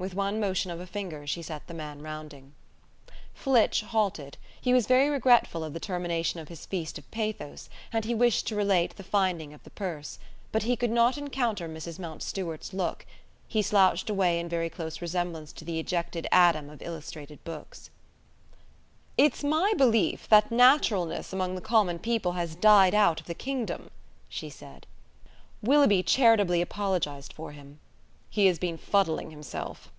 With 0.00 0.14
one 0.14 0.40
motion 0.40 0.70
of 0.70 0.80
a 0.80 0.86
finger 0.86 1.26
she 1.26 1.42
set 1.42 1.66
the 1.66 1.74
man 1.74 2.00
rounding. 2.00 2.54
Flitch 3.34 3.82
halted; 3.82 4.38
he 4.58 4.72
was 4.72 4.86
very 4.86 5.10
regretful 5.10 5.62
of 5.62 5.74
the 5.74 5.78
termination 5.78 6.40
of 6.40 6.48
his 6.48 6.64
feast 6.64 6.96
of 6.96 7.10
pathos, 7.10 7.68
and 7.92 8.06
he 8.06 8.14
wished 8.14 8.46
to 8.46 8.56
relate 8.56 8.96
the 8.96 9.02
finding 9.02 9.52
of 9.52 9.62
the 9.62 9.68
purse, 9.68 10.18
but 10.52 10.62
he 10.62 10.74
could 10.74 10.90
not 10.90 11.18
encounter 11.18 11.68
Mrs. 11.68 11.98
Mountstuart's 11.98 12.72
look; 12.72 13.04
he 13.46 13.60
slouched 13.60 14.08
away 14.08 14.40
in 14.40 14.48
very 14.48 14.70
close 14.70 15.02
resemblance 15.02 15.52
to 15.52 15.66
the 15.66 15.78
ejected 15.78 16.26
Adam 16.32 16.70
of 16.70 16.80
illustrated 16.80 17.44
books. 17.44 17.90
"It's 19.18 19.44
my 19.44 19.74
belief 19.76 20.26
that 20.30 20.50
naturalness 20.50 21.30
among 21.30 21.56
the 21.56 21.60
common 21.60 21.98
people 21.98 22.32
has 22.32 22.54
died 22.54 22.94
out 22.94 23.20
of 23.20 23.26
the 23.26 23.34
kingdom," 23.34 23.90
she 24.30 24.48
said. 24.48 24.86
Willoughby 25.62 26.02
charitably 26.04 26.62
apologized 26.62 27.34
for 27.34 27.52
him. 27.52 27.80
"He 28.32 28.46
has 28.46 28.60
been 28.60 28.78
fuddling 28.78 29.32
himself." 29.32 29.90